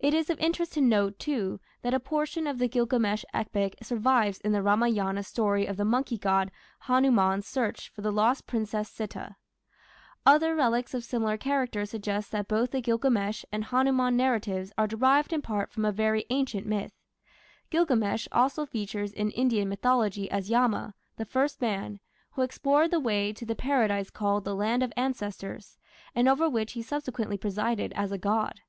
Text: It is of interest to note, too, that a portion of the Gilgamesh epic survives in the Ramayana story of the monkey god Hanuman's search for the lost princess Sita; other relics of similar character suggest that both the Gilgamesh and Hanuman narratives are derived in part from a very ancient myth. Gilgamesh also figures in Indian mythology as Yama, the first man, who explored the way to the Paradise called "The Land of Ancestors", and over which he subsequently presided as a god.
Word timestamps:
It 0.00 0.14
is 0.14 0.30
of 0.30 0.40
interest 0.40 0.72
to 0.72 0.80
note, 0.80 1.18
too, 1.18 1.60
that 1.82 1.92
a 1.92 2.00
portion 2.00 2.46
of 2.46 2.56
the 2.58 2.68
Gilgamesh 2.68 3.22
epic 3.34 3.76
survives 3.82 4.40
in 4.40 4.52
the 4.52 4.62
Ramayana 4.62 5.22
story 5.22 5.66
of 5.66 5.76
the 5.76 5.84
monkey 5.84 6.16
god 6.16 6.50
Hanuman's 6.84 7.46
search 7.46 7.90
for 7.90 8.00
the 8.00 8.10
lost 8.10 8.46
princess 8.46 8.88
Sita; 8.88 9.36
other 10.24 10.54
relics 10.54 10.94
of 10.94 11.04
similar 11.04 11.36
character 11.36 11.84
suggest 11.84 12.32
that 12.32 12.48
both 12.48 12.70
the 12.70 12.80
Gilgamesh 12.80 13.44
and 13.52 13.64
Hanuman 13.66 14.16
narratives 14.16 14.72
are 14.78 14.86
derived 14.86 15.34
in 15.34 15.42
part 15.42 15.70
from 15.70 15.84
a 15.84 15.92
very 15.92 16.24
ancient 16.30 16.66
myth. 16.66 16.94
Gilgamesh 17.68 18.26
also 18.32 18.64
figures 18.64 19.12
in 19.12 19.30
Indian 19.32 19.68
mythology 19.68 20.30
as 20.30 20.48
Yama, 20.48 20.94
the 21.18 21.26
first 21.26 21.60
man, 21.60 22.00
who 22.30 22.40
explored 22.40 22.90
the 22.90 22.98
way 23.00 23.34
to 23.34 23.44
the 23.44 23.54
Paradise 23.54 24.08
called 24.08 24.44
"The 24.46 24.56
Land 24.56 24.82
of 24.82 24.94
Ancestors", 24.96 25.76
and 26.14 26.26
over 26.26 26.48
which 26.48 26.72
he 26.72 26.80
subsequently 26.80 27.36
presided 27.36 27.92
as 27.92 28.10
a 28.10 28.16
god. 28.16 28.60